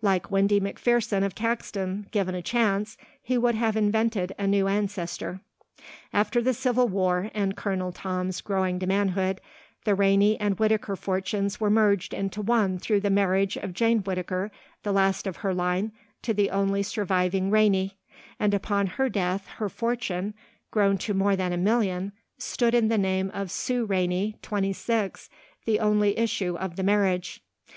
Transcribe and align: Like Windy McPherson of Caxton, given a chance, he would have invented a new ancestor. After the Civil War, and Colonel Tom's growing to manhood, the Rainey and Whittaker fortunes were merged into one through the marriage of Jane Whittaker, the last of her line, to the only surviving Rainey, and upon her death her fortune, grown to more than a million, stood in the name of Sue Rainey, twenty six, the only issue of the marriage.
Like 0.00 0.30
Windy 0.30 0.60
McPherson 0.60 1.24
of 1.24 1.34
Caxton, 1.34 2.06
given 2.12 2.36
a 2.36 2.40
chance, 2.40 2.96
he 3.20 3.36
would 3.36 3.56
have 3.56 3.74
invented 3.76 4.32
a 4.38 4.46
new 4.46 4.68
ancestor. 4.68 5.40
After 6.12 6.40
the 6.40 6.54
Civil 6.54 6.86
War, 6.86 7.32
and 7.34 7.56
Colonel 7.56 7.90
Tom's 7.90 8.40
growing 8.42 8.78
to 8.78 8.86
manhood, 8.86 9.40
the 9.82 9.96
Rainey 9.96 10.38
and 10.38 10.56
Whittaker 10.56 10.94
fortunes 10.94 11.58
were 11.58 11.68
merged 11.68 12.14
into 12.14 12.40
one 12.40 12.78
through 12.78 13.00
the 13.00 13.10
marriage 13.10 13.56
of 13.56 13.74
Jane 13.74 14.04
Whittaker, 14.04 14.52
the 14.84 14.92
last 14.92 15.26
of 15.26 15.38
her 15.38 15.52
line, 15.52 15.90
to 16.22 16.32
the 16.32 16.50
only 16.50 16.84
surviving 16.84 17.50
Rainey, 17.50 17.96
and 18.38 18.54
upon 18.54 18.86
her 18.86 19.08
death 19.08 19.48
her 19.56 19.68
fortune, 19.68 20.34
grown 20.70 20.96
to 20.98 21.12
more 21.12 21.34
than 21.34 21.52
a 21.52 21.56
million, 21.56 22.12
stood 22.38 22.72
in 22.72 22.86
the 22.86 22.96
name 22.98 23.32
of 23.34 23.50
Sue 23.50 23.84
Rainey, 23.84 24.36
twenty 24.42 24.72
six, 24.72 25.28
the 25.64 25.80
only 25.80 26.16
issue 26.16 26.56
of 26.56 26.76
the 26.76 26.84
marriage. 26.84 27.42